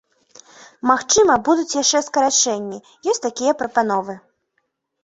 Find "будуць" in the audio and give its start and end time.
1.49-1.75